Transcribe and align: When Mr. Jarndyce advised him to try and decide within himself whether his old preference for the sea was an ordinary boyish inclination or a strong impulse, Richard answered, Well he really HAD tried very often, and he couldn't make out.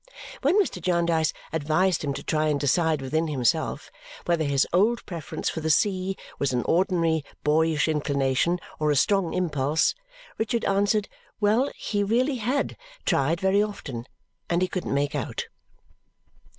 When 0.41 0.59
Mr. 0.59 0.81
Jarndyce 0.81 1.31
advised 1.53 2.03
him 2.03 2.11
to 2.15 2.23
try 2.23 2.47
and 2.47 2.59
decide 2.59 3.03
within 3.03 3.27
himself 3.27 3.91
whether 4.25 4.45
his 4.45 4.65
old 4.73 5.05
preference 5.05 5.47
for 5.47 5.59
the 5.59 5.69
sea 5.69 6.17
was 6.39 6.51
an 6.51 6.63
ordinary 6.63 7.23
boyish 7.43 7.87
inclination 7.87 8.57
or 8.79 8.89
a 8.89 8.95
strong 8.95 9.31
impulse, 9.35 9.93
Richard 10.39 10.65
answered, 10.65 11.07
Well 11.39 11.69
he 11.75 12.03
really 12.03 12.37
HAD 12.37 12.77
tried 13.05 13.39
very 13.39 13.61
often, 13.61 14.07
and 14.49 14.63
he 14.63 14.67
couldn't 14.67 14.91
make 14.91 15.13
out. 15.13 15.45